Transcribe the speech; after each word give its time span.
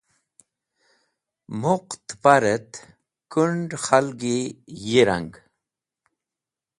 Muq 1.61 1.87
tẽparẽt 2.07 2.69
kũnd̃ 3.31 3.61
khalgi 3.83 4.37
yi 4.87 5.01
rang. 5.07 5.33